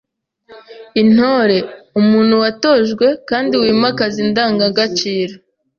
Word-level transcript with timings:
Intore: 1.01 1.57
umuntu 1.99 2.33
watojwe 2.43 3.07
kandi 3.29 3.53
wimakaza 3.61 4.17
indangagaciro 4.25 5.33